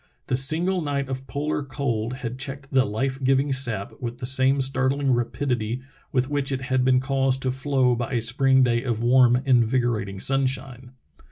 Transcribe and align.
The 0.25 0.35
single 0.35 0.81
night 0.81 1.09
of 1.09 1.27
polar 1.27 1.61
cold 1.61 2.13
had 2.25 2.39
checked 2.39 2.71
the 2.71 2.85
life 2.85 3.23
giving 3.23 3.53
sap 3.53 3.91
with 4.01 4.17
the 4.17 4.25
same 4.25 4.59
startling 4.59 5.11
rapidit}' 5.13 5.79
with 6.11 6.27
which 6.27 6.51
it 6.51 6.61
had 6.61 6.83
been 6.83 6.99
caused 6.99 7.43
to 7.43 7.51
flow 7.51 7.93
by 7.95 8.13
a 8.13 8.19
spring 8.21 8.63
day 8.63 8.81
of 8.83 9.03
warm, 9.03 9.43
invigorating 9.45 10.19
sunshine. 10.19 10.93